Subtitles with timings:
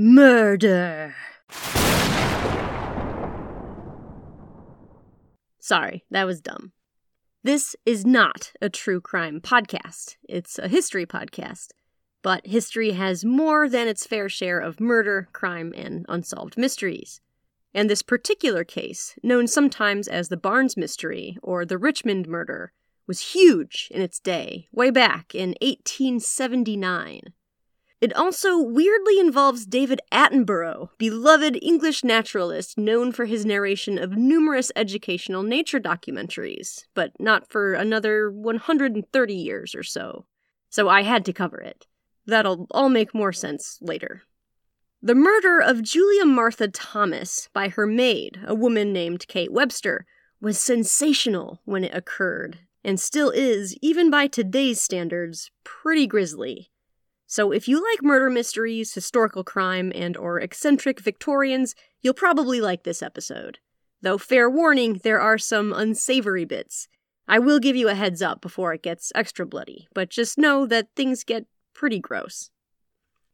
[0.00, 1.16] Murder.
[5.58, 6.70] Sorry, that was dumb.
[7.42, 10.14] This is not a true crime podcast.
[10.28, 11.70] It's a history podcast.
[12.22, 17.20] But history has more than its fair share of murder, crime, and unsolved mysteries.
[17.74, 22.72] And this particular case, known sometimes as the Barnes Mystery or the Richmond Murder,
[23.08, 27.32] was huge in its day, way back in 1879.
[28.00, 34.70] It also weirdly involves David Attenborough, beloved English naturalist known for his narration of numerous
[34.76, 40.26] educational nature documentaries, but not for another 130 years or so.
[40.70, 41.86] So I had to cover it.
[42.24, 44.22] That'll all make more sense later.
[45.02, 50.06] The murder of Julia Martha Thomas by her maid, a woman named Kate Webster,
[50.40, 56.70] was sensational when it occurred, and still is, even by today's standards, pretty grisly.
[57.30, 62.84] So if you like murder mysteries, historical crime, and or eccentric Victorians, you'll probably like
[62.84, 63.58] this episode.
[64.00, 66.88] Though fair warning, there are some unsavory bits.
[67.28, 70.64] I will give you a heads up before it gets extra bloody, but just know
[70.68, 72.50] that things get pretty gross.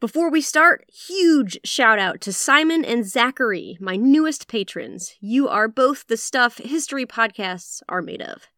[0.01, 5.15] Before we start, huge shout out to Simon and Zachary, my newest patrons.
[5.21, 8.49] You are both the stuff history podcasts are made of.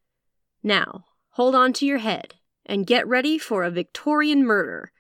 [0.63, 4.93] Now, hold on to your head and get ready for a Victorian murder.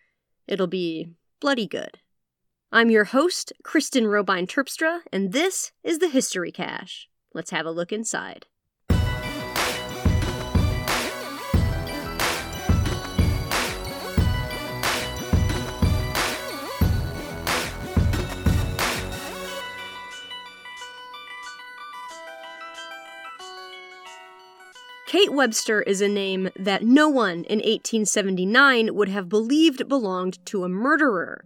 [0.46, 1.08] It'll be
[1.40, 1.98] bloody good.
[2.70, 7.08] I'm your host, Kristen Robine Terpstra, and this is the History Cache.
[7.34, 8.46] Let's have a look inside.
[25.16, 30.62] Kate Webster is a name that no one in 1879 would have believed belonged to
[30.62, 31.42] a murderer.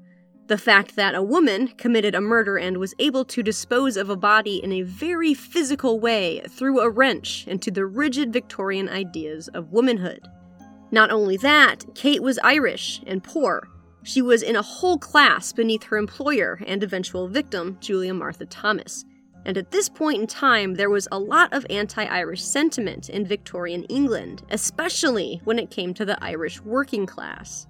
[0.49, 4.17] The fact that a woman committed a murder and was able to dispose of a
[4.17, 9.71] body in a very physical way threw a wrench into the rigid Victorian ideas of
[9.71, 10.27] womanhood.
[10.91, 13.69] Not only that, Kate was Irish and poor.
[14.03, 19.05] She was in a whole class beneath her employer and eventual victim, Julia Martha Thomas.
[19.45, 23.27] And at this point in time, there was a lot of anti Irish sentiment in
[23.27, 27.67] Victorian England, especially when it came to the Irish working class.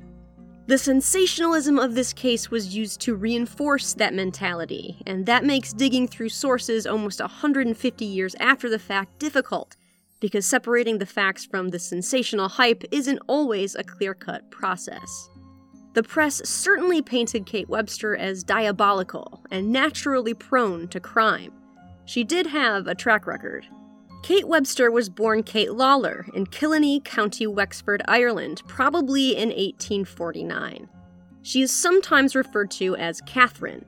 [0.66, 6.06] The sensationalism of this case was used to reinforce that mentality, and that makes digging
[6.06, 9.76] through sources almost 150 years after the fact difficult,
[10.20, 15.28] because separating the facts from the sensational hype isn't always a clear cut process.
[15.94, 21.52] The press certainly painted Kate Webster as diabolical and naturally prone to crime.
[22.10, 23.68] She did have a track record.
[24.24, 30.88] Kate Webster was born Kate Lawler in Killiney, County Wexford, Ireland, probably in 1849.
[31.42, 33.84] She is sometimes referred to as Catherine.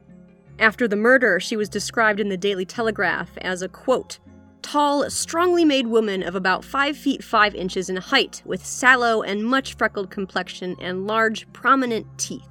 [0.60, 4.20] After the murder, she was described in the Daily Telegraph as a quote,
[4.62, 9.44] tall, strongly made woman of about 5 feet 5 inches in height, with sallow and
[9.44, 12.46] much freckled complexion and large, prominent teeth.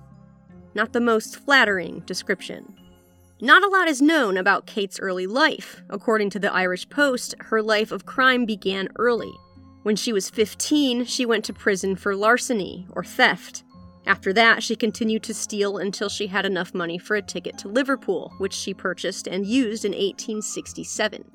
[0.75, 2.75] Not the most flattering description.
[3.43, 5.81] Not a lot is known about Kate's early life.
[5.89, 9.33] According to the Irish Post, her life of crime began early.
[9.81, 13.63] When she was 15, she went to prison for larceny, or theft.
[14.05, 17.67] After that, she continued to steal until she had enough money for a ticket to
[17.67, 21.25] Liverpool, which she purchased and used in 1867.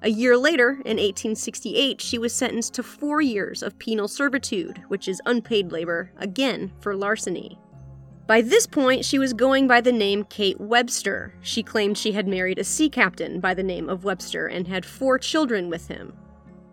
[0.00, 5.08] A year later, in 1868, she was sentenced to four years of penal servitude, which
[5.08, 7.58] is unpaid labor, again for larceny.
[8.26, 11.34] By this point, she was going by the name Kate Webster.
[11.42, 14.86] She claimed she had married a sea captain by the name of Webster and had
[14.86, 16.14] four children with him.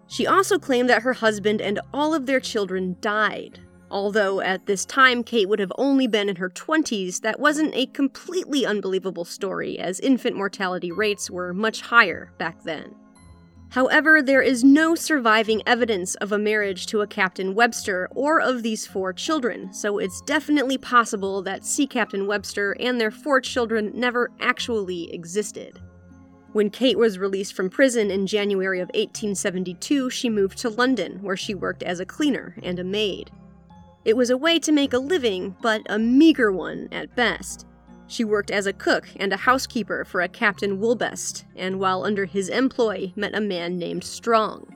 [0.07, 3.59] She also claimed that her husband and all of their children died.
[3.90, 7.88] Although at this time Kate would have only been in her 20s, that wasn't a
[7.88, 12.95] completely unbelievable story, as infant mortality rates were much higher back then.
[13.72, 18.64] However, there is no surviving evidence of a marriage to a Captain Webster or of
[18.64, 23.94] these four children, so it's definitely possible that Sea Captain Webster and their four children
[23.96, 25.79] never actually existed.
[26.52, 31.38] When Kate was released from prison in January of 1872, she moved to London, where
[31.38, 33.32] she worked as a cleaner and a maid.
[34.03, 37.66] It was a way to make a living, but a meager one at best.
[38.11, 42.25] She worked as a cook and a housekeeper for a Captain Woolbest, and while under
[42.25, 44.75] his employ, met a man named Strong.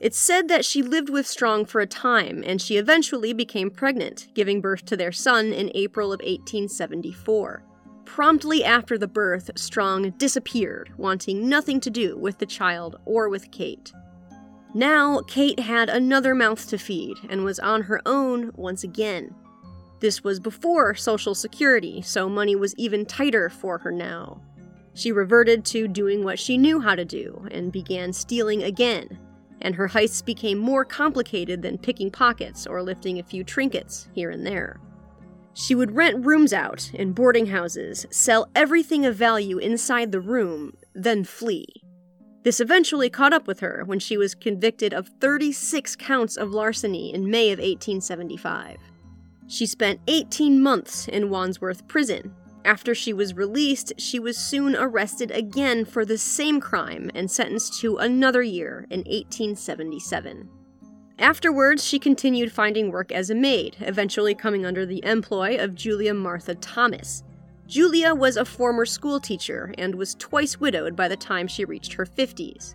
[0.00, 4.26] It's said that she lived with Strong for a time, and she eventually became pregnant,
[4.34, 7.62] giving birth to their son in April of 1874.
[8.04, 13.52] Promptly after the birth, Strong disappeared, wanting nothing to do with the child or with
[13.52, 13.92] Kate.
[14.74, 19.36] Now, Kate had another mouth to feed and was on her own once again.
[20.00, 24.42] This was before Social Security, so money was even tighter for her now.
[24.94, 29.18] She reverted to doing what she knew how to do and began stealing again,
[29.62, 34.30] and her heists became more complicated than picking pockets or lifting a few trinkets here
[34.30, 34.80] and there.
[35.54, 40.76] She would rent rooms out in boarding houses, sell everything of value inside the room,
[40.94, 41.66] then flee.
[42.42, 47.12] This eventually caught up with her when she was convicted of 36 counts of larceny
[47.12, 48.76] in May of 1875.
[49.48, 52.34] She spent 18 months in Wandsworth Prison.
[52.64, 57.80] After she was released, she was soon arrested again for the same crime and sentenced
[57.80, 60.48] to another year in 1877.
[61.18, 66.12] Afterwards, she continued finding work as a maid, eventually coming under the employ of Julia
[66.12, 67.22] Martha Thomas.
[67.66, 72.04] Julia was a former schoolteacher and was twice widowed by the time she reached her
[72.04, 72.74] 50s.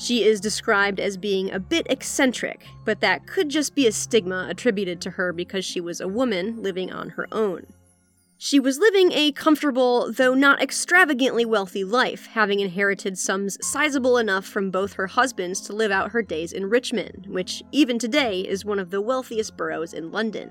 [0.00, 4.46] She is described as being a bit eccentric, but that could just be a stigma
[4.48, 7.66] attributed to her because she was a woman living on her own.
[8.38, 14.46] She was living a comfortable, though not extravagantly wealthy life, having inherited sums sizable enough
[14.46, 18.64] from both her husbands to live out her days in Richmond, which even today is
[18.64, 20.50] one of the wealthiest boroughs in London.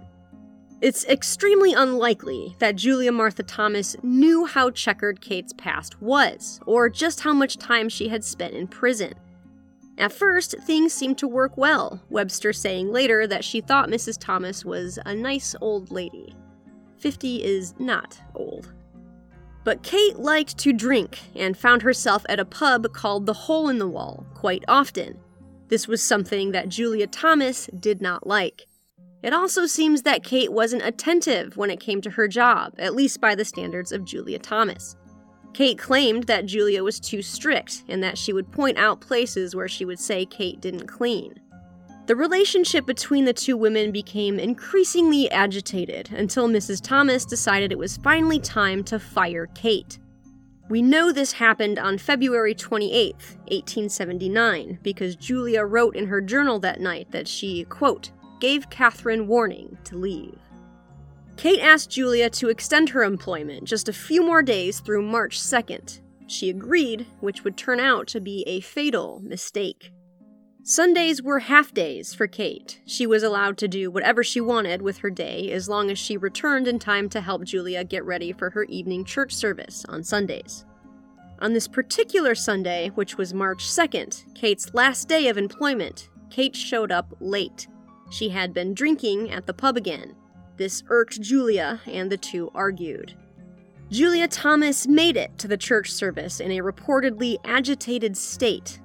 [0.80, 7.22] It's extremely unlikely that Julia Martha Thomas knew how checkered Kate's past was, or just
[7.22, 9.16] how much time she had spent in prison.
[10.00, 14.18] At first, things seemed to work well, Webster saying later that she thought Mrs.
[14.18, 16.34] Thomas was a nice old lady.
[17.00, 18.72] 50 is not old.
[19.66, 23.78] But Kate liked to drink and found herself at a pub called the Hole in
[23.78, 25.20] the Wall quite often.
[25.68, 28.68] This was something that Julia Thomas did not like.
[29.22, 33.20] It also seems that Kate wasn't attentive when it came to her job, at least
[33.20, 34.96] by the standards of Julia Thomas.
[35.54, 39.68] Kate claimed that Julia was too strict and that she would point out places where
[39.68, 41.40] she would say Kate didn't clean.
[42.06, 46.82] The relationship between the two women became increasingly agitated until Mrs.
[46.82, 50.00] Thomas decided it was finally time to fire Kate.
[50.70, 56.80] We know this happened on February 28, 1879, because Julia wrote in her journal that
[56.82, 60.40] night that she, quote, gave Catherine warning to leave.
[61.40, 66.02] Kate asked Julia to extend her employment just a few more days through March 2nd.
[66.28, 69.94] She agreed, which would turn out to be a fatal mistake.
[70.64, 72.82] Sundays were half days for Kate.
[72.86, 76.18] She was allowed to do whatever she wanted with her day as long as she
[76.18, 80.66] returned in time to help Julia get ready for her evening church service on Sundays.
[81.40, 86.92] On this particular Sunday, which was March 2nd, Kate's last day of employment, Kate showed
[86.92, 87.70] up late.
[88.10, 90.18] She had been drinking at the pub again.
[90.60, 93.16] This irked Julia, and the two argued.
[93.90, 98.80] Julia Thomas made it to the church service in a reportedly agitated state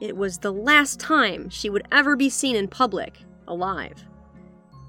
[0.00, 4.02] it was the last time she would ever be seen in public, alive.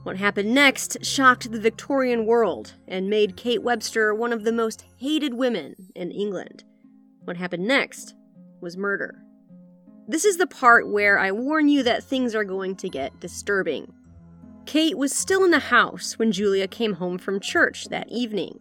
[0.03, 4.85] What happened next shocked the Victorian world and made Kate Webster one of the most
[4.97, 6.63] hated women in England.
[7.25, 8.15] What happened next
[8.61, 9.21] was murder.
[10.07, 13.93] This is the part where I warn you that things are going to get disturbing.
[14.65, 18.59] Kate was still in the house when Julia came home from church that evening.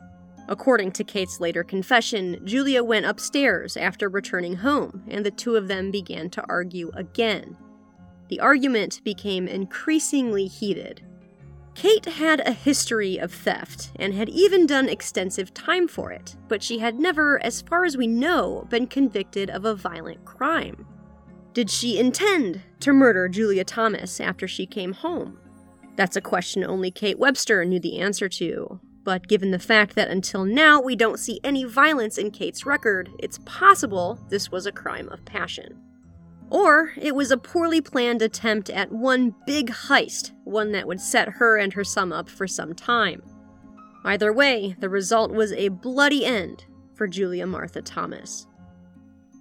[0.49, 5.69] According to Kate's later confession, Julia went upstairs after returning home, and the two of
[5.69, 7.57] them began to argue again.
[8.29, 11.03] The argument became increasingly heated.
[11.75, 16.63] Kate had a history of theft and had even done extensive time for it, but
[16.63, 20.87] she had never, as far as we know, been convicted of a violent crime.
[21.53, 25.40] Did she intend to murder Julia Thomas after she came home?
[26.01, 30.09] That's a question only Kate Webster knew the answer to, but given the fact that
[30.09, 34.73] until now we don't see any violence in Kate's record, it's possible this was a
[34.73, 35.79] crime of passion.
[36.49, 41.29] Or it was a poorly planned attempt at one big heist, one that would set
[41.29, 43.23] her and her sum up for some time.
[44.03, 46.65] Either way, the result was a bloody end
[46.95, 48.47] for Julia Martha Thomas.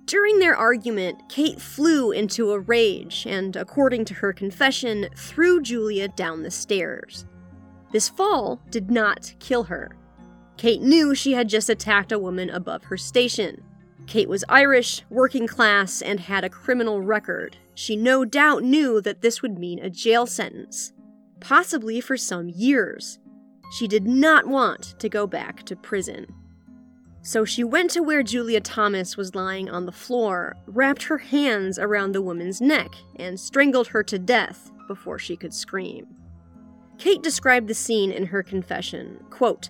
[0.10, 6.08] During their argument, Kate flew into a rage and, according to her confession, threw Julia
[6.08, 7.28] down the stairs.
[7.92, 9.92] This fall did not kill her.
[10.58, 13.64] Kate knew she had just attacked a woman above her station.
[14.08, 17.58] Kate was Irish, working class, and had a criminal record.
[17.76, 20.92] She no doubt knew that this would mean a jail sentence,
[21.40, 23.20] possibly for some years.
[23.78, 26.26] She did not want to go back to prison.
[27.30, 31.78] So she went to where Julia Thomas was lying on the floor, wrapped her hands
[31.78, 36.08] around the woman's neck, and strangled her to death before she could scream.
[36.98, 39.24] Kate described the scene in her confession.
[39.30, 39.70] Quote,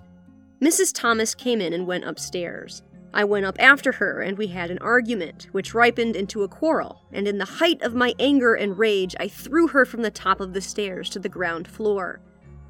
[0.62, 0.94] Mrs.
[0.94, 2.82] Thomas came in and went upstairs.
[3.14, 7.02] I went up after her, and we had an argument, which ripened into a quarrel,
[7.12, 10.40] and in the height of my anger and rage, I threw her from the top
[10.40, 12.22] of the stairs to the ground floor.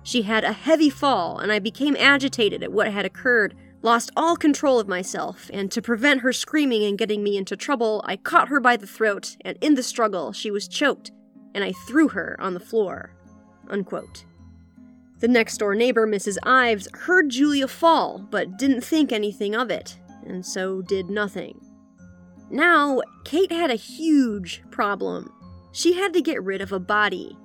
[0.02, 4.36] She had a heavy fall, and I became agitated at what had occurred, lost all
[4.36, 8.50] control of myself, and to prevent her screaming and getting me into trouble, I caught
[8.50, 11.12] her by the throat, and in the struggle, she was choked,
[11.54, 13.12] and I threw her on the floor.
[13.70, 14.26] Unquote.
[15.20, 16.38] The next door neighbor, Mrs.
[16.44, 21.60] Ives, heard Julia fall, but didn't think anything of it, and so did nothing.
[22.50, 25.32] Now, Kate had a huge problem.
[25.72, 27.38] She had to get rid of a body.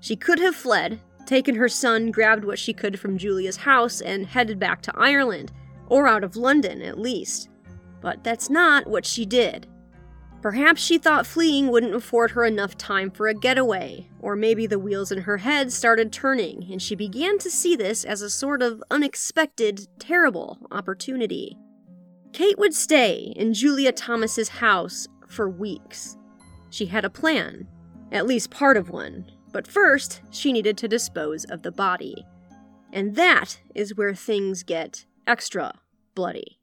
[0.00, 4.26] She could have fled, taken her son, grabbed what she could from Julia's house, and
[4.26, 5.52] headed back to Ireland,
[5.88, 7.48] or out of London at least.
[8.00, 9.66] But that's not what she did.
[10.40, 14.78] Perhaps she thought fleeing wouldn't afford her enough time for a getaway, or maybe the
[14.78, 18.62] wheels in her head started turning, and she began to see this as a sort
[18.62, 21.58] of unexpected, terrible opportunity.
[22.32, 26.16] Kate would stay in Julia Thomas's house for weeks.
[26.70, 27.66] She had a plan,
[28.12, 32.24] at least part of one, but first she needed to dispose of the body.
[32.92, 35.78] And that is where things get extra
[36.14, 36.58] bloody.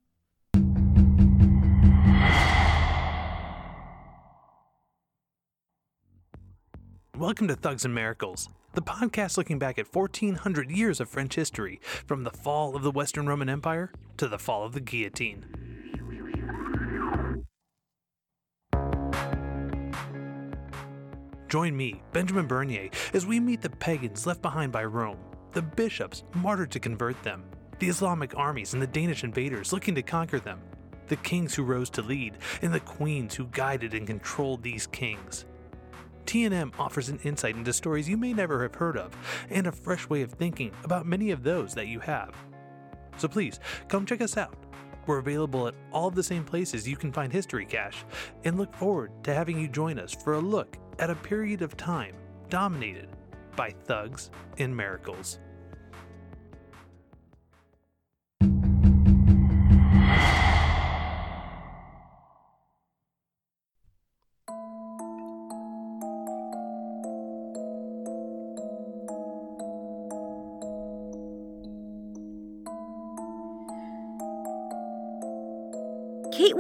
[7.16, 11.80] Welcome to Thugs and Miracles, the podcast looking back at 1400 years of French history,
[12.06, 15.46] from the fall of the Western Roman Empire to the fall of the guillotine.
[21.48, 25.20] Join me, Benjamin Bernier, as we meet the pagans left behind by Rome,
[25.54, 27.46] the bishops martyred to convert them,
[27.80, 30.60] the Islamic armies and the Danish invaders looking to conquer them,
[31.08, 35.46] the kings who rose to lead, and the queens who guided and controlled these kings.
[36.26, 39.16] TNM offers an insight into stories you may never have heard of,
[39.50, 42.34] and a fresh way of thinking about many of those that you have.
[43.18, 44.58] So please, come check us out.
[45.06, 48.04] We're available at all the same places you can find History Cache,
[48.44, 51.78] and look forward to having you join us for a look at a period of
[51.78, 52.16] time
[52.50, 53.10] dominated
[53.56, 55.40] by thugs and miracles.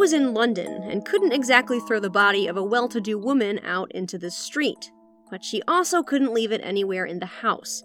[0.05, 3.59] Was in London and couldn't exactly throw the body of a well to do woman
[3.63, 4.91] out into the street,
[5.31, 7.83] but she also couldn't leave it anywhere in the house.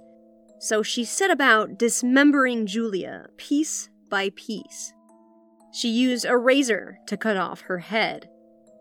[0.58, 4.92] So she set about dismembering Julia piece by piece.
[5.72, 8.28] She used a razor to cut off her head.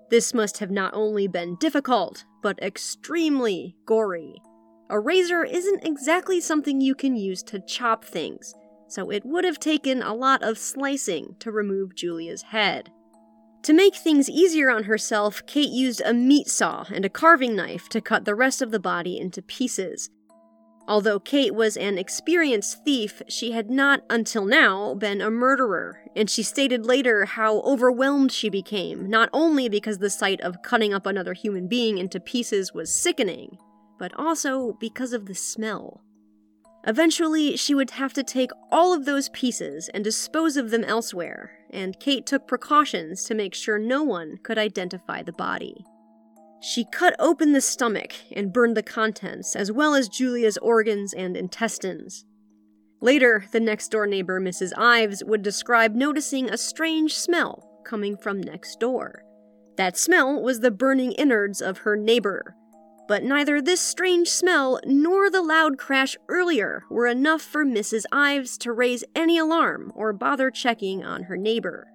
[0.10, 4.42] This must have not only been difficult, but extremely gory.
[4.90, 8.54] A razor isn't exactly something you can use to chop things,
[8.90, 12.92] so it would have taken a lot of slicing to remove Julia's head.
[13.64, 17.90] To make things easier on herself, Kate used a meat saw and a carving knife
[17.90, 20.10] to cut the rest of the body into pieces.
[20.88, 26.30] Although Kate was an experienced thief, she had not, until now, been a murderer, and
[26.30, 31.06] she stated later how overwhelmed she became, not only because the sight of cutting up
[31.06, 33.58] another human being into pieces was sickening,
[34.00, 36.02] but also because of the smell.
[36.88, 41.59] Eventually, she would have to take all of those pieces and dispose of them elsewhere,
[41.72, 45.86] and Kate took precautions to make sure no one could identify the body.
[46.62, 51.38] She cut open the stomach and burned the contents, as well as Julia's organs and
[51.38, 52.26] intestines.
[53.02, 54.74] Later, the next door neighbor, Mrs.
[54.78, 59.24] Ives, would describe noticing a strange smell coming from next door.
[59.78, 62.56] That smell was the burning innards of her neighbor,
[63.10, 68.04] but neither this strange smell nor the loud crash earlier were enough for Mrs.
[68.12, 71.88] Ives to raise any alarm or bother checking on her neighbor.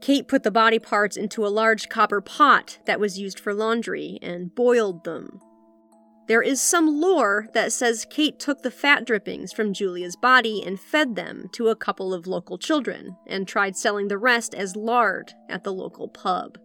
[0.00, 4.18] Kate put the body parts into a large copper pot that was used for laundry
[4.20, 5.40] and boiled them.
[6.26, 10.80] There is some lore that says Kate took the fat drippings from Julia's body and
[10.80, 15.34] fed them to a couple of local children and tried selling the rest as lard
[15.48, 16.58] at the local pub.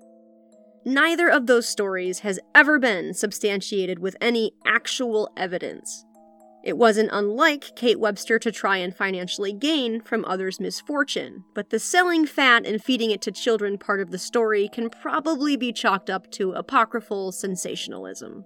[0.87, 6.05] Neither of those stories has ever been substantiated with any actual evidence.
[6.63, 11.77] It wasn't unlike Kate Webster to try and financially gain from others' misfortune, but the
[11.77, 16.09] selling fat and feeding it to children part of the story can probably be chalked
[16.09, 18.45] up to apocryphal sensationalism.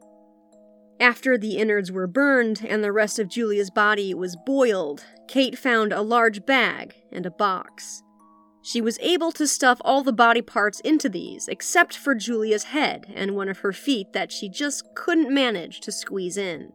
[0.99, 5.93] After the innards were burned and the rest of Julia's body was boiled, Kate found
[5.93, 8.01] a large bag and a box.
[8.63, 13.11] She was able to stuff all the body parts into these, except for Julia's head
[13.15, 16.71] and one of her feet that she just couldn't manage to squeeze in.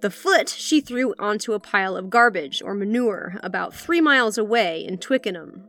[0.00, 4.84] The foot she threw onto a pile of garbage or manure about three miles away
[4.86, 5.68] in Twickenham.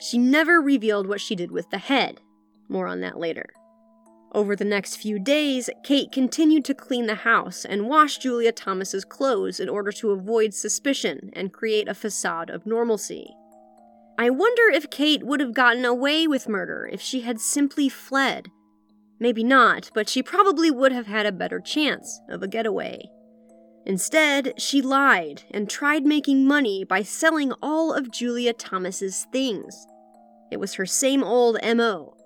[0.00, 2.20] She never revealed what she did with the head.
[2.68, 3.46] More on that later.
[4.32, 9.04] Over the next few days, Kate continued to clean the house and wash Julia Thomas's
[9.04, 13.30] clothes in order to avoid suspicion and create a facade of normalcy.
[14.18, 18.50] I wonder if Kate would have gotten away with murder if she had simply fled.
[19.20, 23.10] Maybe not, but she probably would have had a better chance of a getaway.
[23.84, 29.86] Instead, she lied and tried making money by selling all of Julia Thomas's things.
[30.50, 32.16] It was her same old MO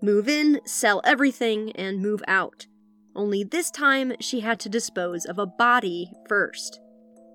[0.00, 2.66] move in, sell everything, and move out.
[3.16, 6.80] Only this time, she had to dispose of a body first.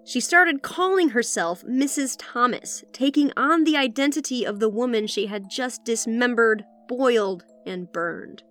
[0.05, 2.15] She started calling herself Mrs.
[2.19, 8.43] Thomas, taking on the identity of the woman she had just dismembered, boiled, and burned.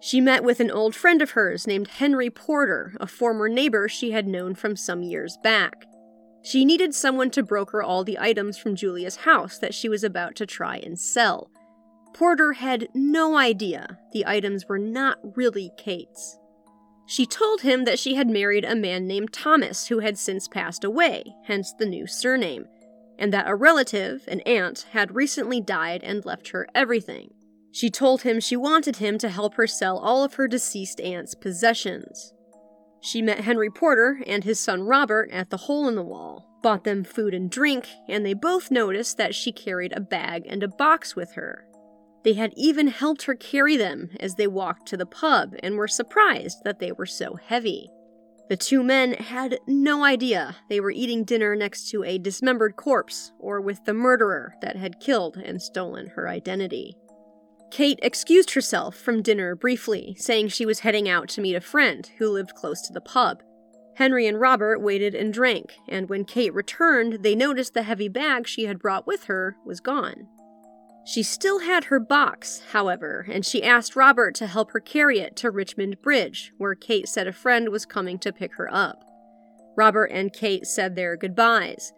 [0.00, 4.12] She met with an old friend of hers named Henry Porter, a former neighbor she
[4.12, 5.84] had known from some years back.
[6.42, 10.36] She needed someone to broker all the items from Julia's house that she was about
[10.36, 11.50] to try and sell.
[12.14, 16.38] Porter had no idea the items were not really Kate's.
[17.10, 20.84] She told him that she had married a man named Thomas who had since passed
[20.84, 22.66] away, hence the new surname,
[23.18, 27.32] and that a relative, an aunt, had recently died and left her everything.
[27.72, 31.34] She told him she wanted him to help her sell all of her deceased aunt's
[31.34, 32.32] possessions.
[33.00, 36.84] She met Henry Porter and his son Robert at the hole in the wall, bought
[36.84, 40.68] them food and drink, and they both noticed that she carried a bag and a
[40.68, 41.66] box with her.
[42.22, 45.88] They had even helped her carry them as they walked to the pub and were
[45.88, 47.90] surprised that they were so heavy.
[48.50, 53.32] The two men had no idea they were eating dinner next to a dismembered corpse
[53.38, 56.96] or with the murderer that had killed and stolen her identity.
[57.70, 62.10] Kate excused herself from dinner briefly, saying she was heading out to meet a friend
[62.18, 63.42] who lived close to the pub.
[63.94, 68.48] Henry and Robert waited and drank, and when Kate returned, they noticed the heavy bag
[68.48, 70.26] she had brought with her was gone.
[71.04, 75.34] She still had her box, however, and she asked Robert to help her carry it
[75.36, 79.02] to Richmond Bridge, where Kate said a friend was coming to pick her up.
[79.76, 81.92] Robert and Kate said their goodbyes.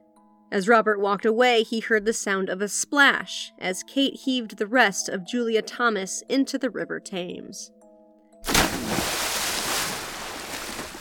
[0.52, 4.66] As Robert walked away, he heard the sound of a splash as Kate heaved the
[4.66, 7.70] rest of Julia Thomas into the River Thames.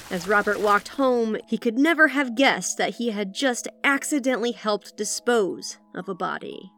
[0.09, 4.97] As Robert walked home, he could never have guessed that he had just accidentally helped
[4.97, 6.71] dispose of a body.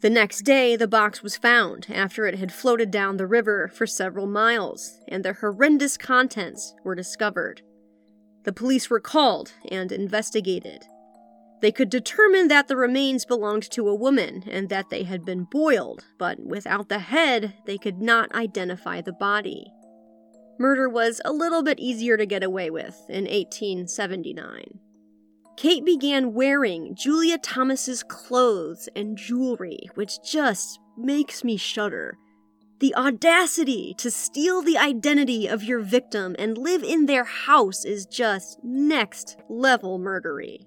[0.00, 3.86] The next day, the box was found after it had floated down the river for
[3.86, 7.62] several miles, and the horrendous contents were discovered.
[8.44, 10.84] The police were called and investigated.
[11.62, 15.44] They could determine that the remains belonged to a woman and that they had been
[15.44, 19.72] boiled, but without the head, they could not identify the body.
[20.58, 24.80] Murder was a little bit easier to get away with in 1879.
[25.56, 32.18] Kate began wearing Julia Thomas's clothes and jewelry, which just makes me shudder.
[32.80, 38.04] The audacity to steal the identity of your victim and live in their house is
[38.04, 40.66] just next level murdery.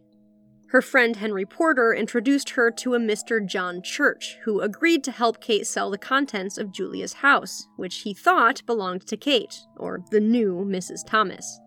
[0.70, 3.46] Her friend Henry Porter introduced her to a Mr.
[3.46, 8.14] John Church, who agreed to help Kate sell the contents of Julia's house, which he
[8.14, 11.06] thought belonged to Kate, or the new Mrs.
[11.06, 11.60] Thomas.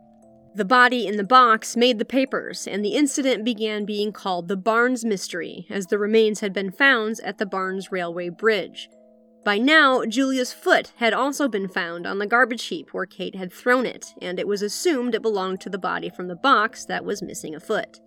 [0.55, 4.57] The body in the box made the papers, and the incident began being called the
[4.57, 8.91] Barnes Mystery, as the remains had been found at the Barnes Railway Bridge.
[9.47, 13.51] By now, Julia's foot had also been found on the garbage heap where Kate had
[13.51, 17.05] thrown it, and it was assumed it belonged to the body from the box that
[17.05, 17.99] was missing a foot.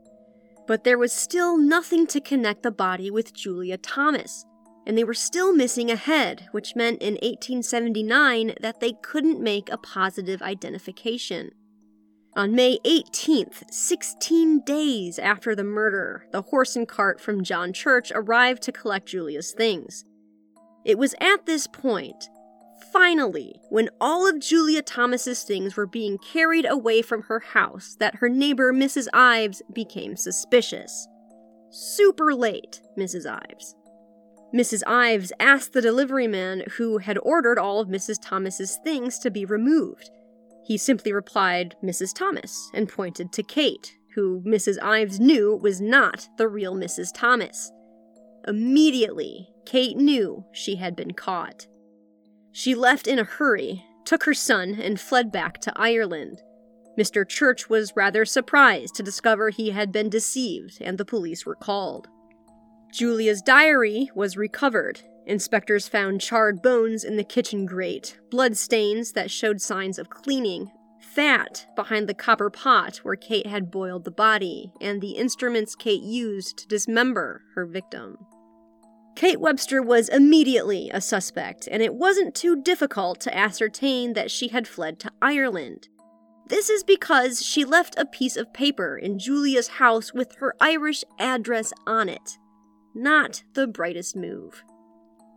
[0.67, 4.45] But there was still nothing to connect the body with Julia Thomas,
[4.85, 9.71] and they were still missing a head, which meant in 1879 that they couldn't make
[9.71, 11.49] a positive identification.
[12.37, 18.11] On May 18th, 16 days after the murder, the horse and cart from John Church
[18.13, 20.03] arrived to collect Julia's things.
[20.83, 22.27] It was at this point,
[22.91, 28.15] finally, when all of Julia Thomas's things were being carried away from her house, that
[28.15, 29.07] her neighbor, Mrs.
[29.13, 31.07] Ives, became suspicious.
[31.69, 33.25] Super late, Mrs.
[33.25, 33.75] Ives.
[34.53, 34.83] Mrs.
[34.85, 38.17] Ives asked the delivery man who had ordered all of Mrs.
[38.21, 40.11] Thomas's things to be removed
[40.65, 42.13] he simply replied, Mrs.
[42.13, 44.81] Thomas, and pointed to Kate, who Mrs.
[44.81, 47.09] Ives knew was not the real Mrs.
[47.13, 47.71] Thomas.
[48.47, 51.67] Immediately, Kate knew she had been caught.
[52.51, 56.41] She left in a hurry, took her son, and fled back to Ireland.
[56.97, 57.27] Mr.
[57.27, 62.07] Church was rather surprised to discover he had been deceived, and the police were called.
[62.91, 69.31] Julia's diary was recovered, Inspectors found charred bones in the kitchen grate, blood stains that
[69.31, 74.71] showed signs of cleaning, fat behind the copper pot where Kate had boiled the body,
[74.81, 78.17] and the instruments Kate used to dismember her victim.
[79.15, 84.49] Kate Webster was immediately a suspect, and it wasn't too difficult to ascertain that she
[84.49, 85.87] had fled to Ireland.
[86.47, 91.03] This is because she left a piece of paper in Julia's house with her Irish
[91.17, 92.37] address on it.
[92.93, 94.63] Not the brightest move.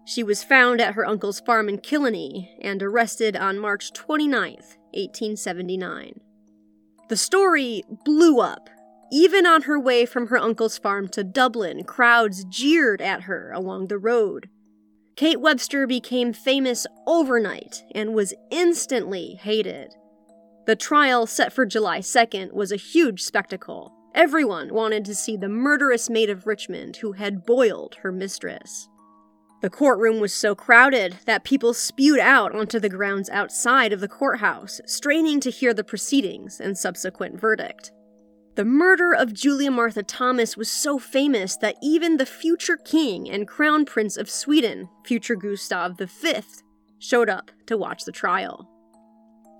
[0.09, 6.21] She was found at her uncle's farm in Killiney and arrested on March 29, 1879.
[7.11, 8.71] The story blew up
[9.12, 13.88] even on her way from her uncle's farm to Dublin, crowds jeered at her along
[13.88, 14.49] the road.
[15.14, 19.94] Kate Webster became famous overnight and was instantly hated.
[20.66, 23.92] The trial, set for July 2nd, was a huge spectacle.
[24.14, 28.88] Everyone wanted to see the murderous maid of Richmond who had boiled her mistress.
[29.61, 34.07] The courtroom was so crowded that people spewed out onto the grounds outside of the
[34.07, 37.90] courthouse, straining to hear the proceedings and subsequent verdict.
[38.55, 43.49] The murder of Julia Martha Thomas was so famous that even the future king and
[43.49, 46.35] crown prince of Sweden, future Gustav V,
[47.01, 48.68] showed up to watch the trial.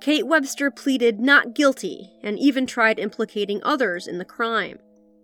[0.01, 4.79] Kate Webster pleaded not guilty and even tried implicating others in the crime.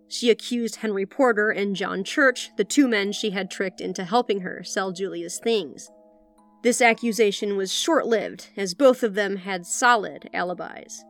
[0.07, 4.41] She accused Henry Porter and John Church, the two men she had tricked into helping
[4.41, 5.89] her sell Julia's things.
[6.63, 11.03] This accusation was short lived, as both of them had solid alibis.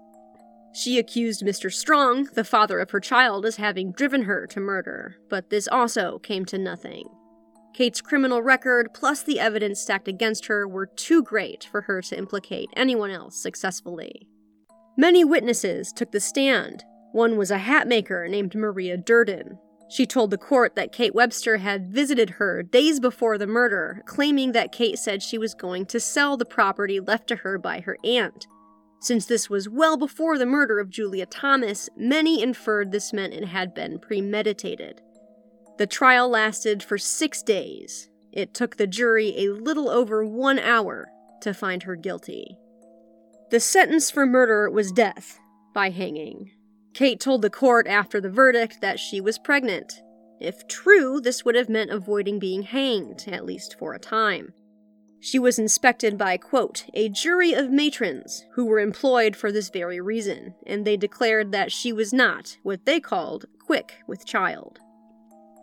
[0.74, 1.72] She accused Mr.
[1.72, 6.20] Strong, the father of her child, as having driven her to murder, but this also
[6.20, 7.08] came to nothing.
[7.74, 12.18] Kate's criminal record, plus the evidence stacked against her, were too great for her to
[12.18, 14.28] implicate anyone else successfully.
[14.98, 16.84] Many witnesses took the stand.
[17.16, 19.58] One was a hatmaker named Maria Durden.
[19.90, 24.52] She told the court that Kate Webster had visited her days before the murder, claiming
[24.52, 27.98] that Kate said she was going to sell the property left to her by her
[28.04, 28.48] aunt.
[29.00, 33.46] Since this was well before the murder of Julia Thomas, many inferred this meant it
[33.46, 35.00] had been premeditated.
[35.78, 38.10] The trial lasted for six days.
[38.34, 41.08] It took the jury a little over one hour
[41.44, 42.58] to find her guilty.
[43.52, 45.40] The sentence for murder was death
[45.74, 46.52] by hanging.
[46.96, 50.02] Kate told the court after the verdict that she was pregnant.
[50.40, 54.54] If true, this would have meant avoiding being hanged, at least for a time.
[55.20, 60.00] She was inspected by, quote, a jury of matrons who were employed for this very
[60.00, 64.80] reason, and they declared that she was not what they called quick with child.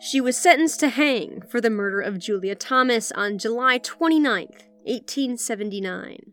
[0.01, 4.49] She was sentenced to hang for the murder of Julia Thomas on July 29,
[4.85, 6.33] 1879.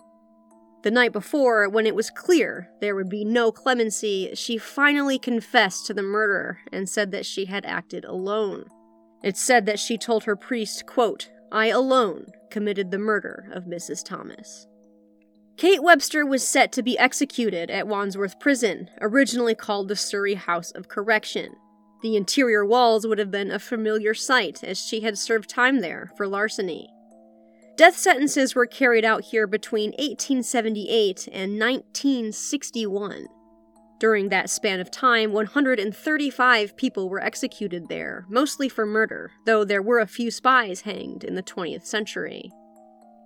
[0.81, 5.85] The night before, when it was clear there would be no clemency, she finally confessed
[5.87, 8.65] to the murder and said that she had acted alone.
[9.21, 14.03] It's said that she told her priest, quote, I alone committed the murder of Mrs.
[14.05, 14.67] Thomas.
[15.57, 20.71] Kate Webster was set to be executed at Wandsworth Prison, originally called the Surrey House
[20.71, 21.53] of Correction.
[22.01, 26.09] The interior walls would have been a familiar sight as she had served time there
[26.15, 26.89] for larceny.
[27.79, 33.27] Death sentences were carried out here between 1878 and 1961.
[34.01, 39.81] During that span of time, 135 people were executed there, mostly for murder, though there
[39.81, 42.51] were a few spies hanged in the 20th century.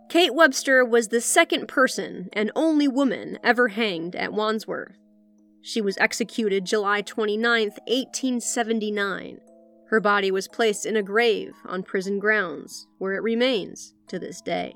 [0.07, 4.99] Kate Webster was the second person and only woman ever hanged at Wandsworth.
[5.63, 9.39] She was executed July 29, 1879.
[9.93, 14.41] Her body was placed in a grave on prison grounds, where it remains to this
[14.41, 14.73] day.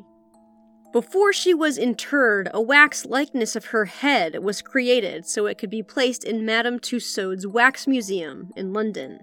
[0.93, 5.71] Before she was interred, a wax likeness of her head was created so it could
[5.71, 9.17] be placed in Madame Tussaud's Wax Museum in London.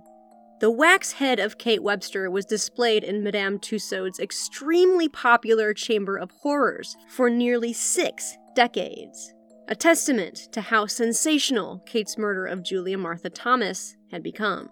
[0.59, 6.33] The wax head of Kate Webster was displayed in Madame Tussaud's extremely popular Chamber of
[6.43, 9.33] Horrors for nearly six decades,
[9.69, 14.71] a testament to how sensational Kate's murder of Julia Martha Thomas had become.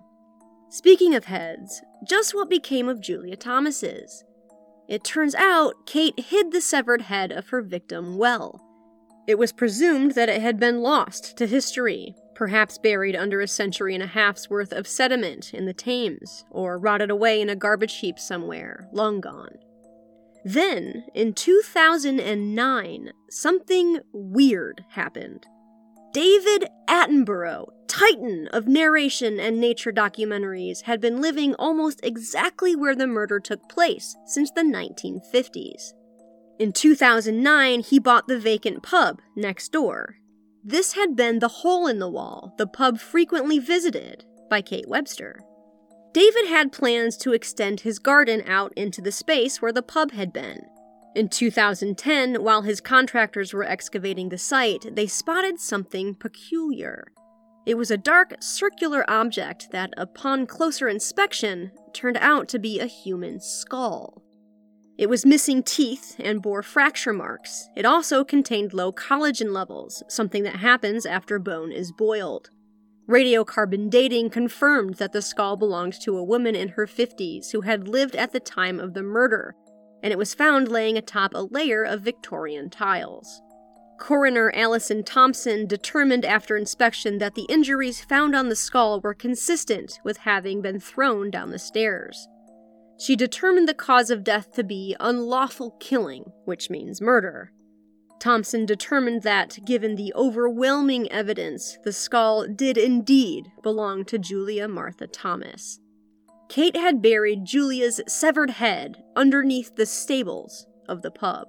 [0.72, 4.24] Speaking of heads, just what became of Julia Thomas's?
[4.88, 8.58] It turns out Kate hid the severed head of her victim well.
[9.28, 13.92] It was presumed that it had been lost to history, perhaps buried under a century
[13.92, 17.98] and a half's worth of sediment in the Thames, or rotted away in a garbage
[17.98, 19.58] heap somewhere, long gone.
[20.42, 25.44] Then, in 2009, something weird happened.
[26.12, 33.06] David Attenborough, titan of narration and nature documentaries, had been living almost exactly where the
[33.06, 35.94] murder took place since the 1950s.
[36.58, 40.16] In 2009, he bought the vacant pub next door.
[40.62, 45.40] This had been the hole in the wall, the pub frequently visited by Kate Webster.
[46.12, 50.30] David had plans to extend his garden out into the space where the pub had
[50.30, 50.66] been,
[51.14, 57.12] in 2010, while his contractors were excavating the site, they spotted something peculiar.
[57.66, 62.86] It was a dark, circular object that, upon closer inspection, turned out to be a
[62.86, 64.22] human skull.
[64.98, 67.68] It was missing teeth and bore fracture marks.
[67.76, 72.50] It also contained low collagen levels, something that happens after bone is boiled.
[73.08, 77.88] Radiocarbon dating confirmed that the skull belonged to a woman in her 50s who had
[77.88, 79.54] lived at the time of the murder,
[80.02, 83.40] and it was found laying atop a layer of Victorian tiles.
[83.98, 90.00] Coroner Allison Thompson determined after inspection that the injuries found on the skull were consistent
[90.04, 92.26] with having been thrown down the stairs.
[92.98, 97.52] She determined the cause of death to be unlawful killing, which means murder.
[98.18, 105.08] Thompson determined that, given the overwhelming evidence, the skull did indeed belong to Julia Martha
[105.08, 105.80] Thomas.
[106.52, 111.48] Kate had buried Julia's severed head underneath the stables of the pub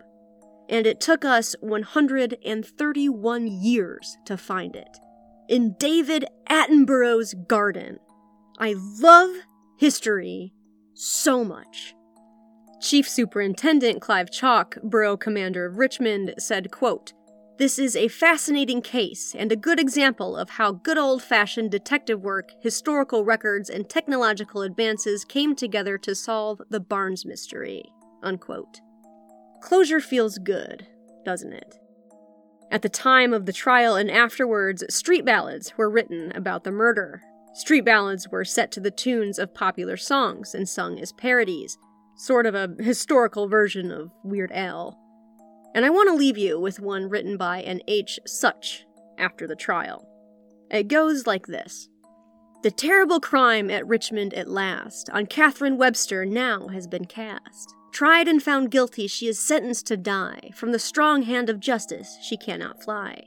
[0.70, 4.98] and it took us 131 years to find it.
[5.50, 8.00] In David Attenborough's garden.
[8.60, 9.30] I love
[9.78, 10.54] history
[10.94, 11.94] so much.
[12.82, 17.14] Chief Superintendent Clive Chalk, Borough Commander of Richmond, said, quote,
[17.58, 22.20] This is a fascinating case and a good example of how good old fashioned detective
[22.20, 27.84] work, historical records, and technological advances came together to solve the Barnes mystery.
[28.24, 28.82] Unquote.
[29.62, 30.88] Closure feels good,
[31.26, 31.76] doesn't it?
[32.72, 37.22] At the time of the trial and afterwards, street ballads were written about the murder.
[37.54, 41.78] Street ballads were set to the tunes of popular songs and sung as parodies,
[42.18, 45.03] sort of a historical version of Weird Al.
[45.74, 48.20] And I want to leave you with one written by an H.
[48.26, 48.86] Such
[49.18, 50.08] after the trial.
[50.70, 51.90] It goes like this
[52.64, 57.74] The terrible crime at Richmond at last on Catherine Webster now has been cast.
[57.92, 60.50] Tried and found guilty, she is sentenced to die.
[60.56, 63.24] From the strong hand of justice, she cannot fly.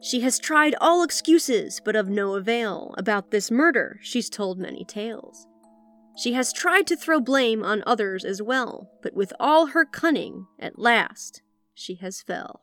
[0.00, 2.94] She has tried all excuses, but of no avail.
[2.96, 5.46] About this murder, she's told many tales.
[6.16, 10.46] She has tried to throw blame on others as well, but with all her cunning,
[10.60, 11.42] at last,
[11.74, 12.62] she has fell.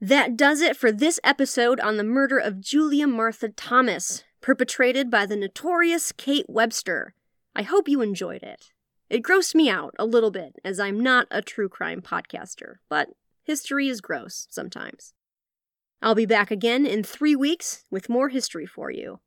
[0.00, 5.24] That does it for this episode on the murder of Julia Martha Thomas perpetrated by
[5.24, 7.14] the notorious Kate Webster.
[7.56, 8.72] I hope you enjoyed it.
[9.08, 13.08] It grossed me out a little bit, as I'm not a true crime podcaster, but
[13.44, 15.14] history is gross sometimes.
[16.02, 19.20] I'll be back again in three weeks with more history for you.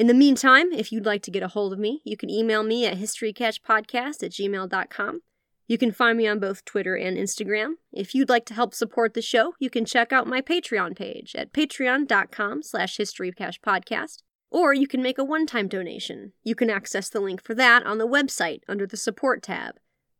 [0.00, 2.62] In the meantime, if you'd like to get a hold of me, you can email
[2.62, 5.20] me at historycachepodcast at gmail.com.
[5.68, 7.72] You can find me on both Twitter and Instagram.
[7.92, 11.36] If you'd like to help support the show, you can check out my Patreon page
[11.36, 14.22] at patreon.com slash historycachepodcast.
[14.50, 16.32] Or you can make a one time donation.
[16.44, 19.74] You can access the link for that on the website under the Support tab.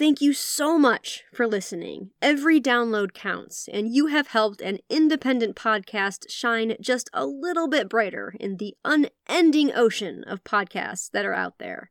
[0.00, 2.12] Thank you so much for listening.
[2.22, 7.86] Every download counts, and you have helped an independent podcast shine just a little bit
[7.86, 11.90] brighter in the unending ocean of podcasts that are out there.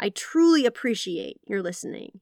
[0.00, 2.20] I truly appreciate your listening.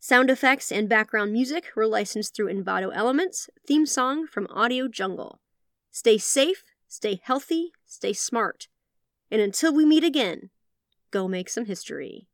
[0.00, 5.40] Sound effects and background music were licensed through Envato Elements, theme song from Audio Jungle.
[5.90, 8.68] Stay safe, stay healthy, stay smart.
[9.30, 10.50] And until we meet again,
[11.10, 12.28] go make some history.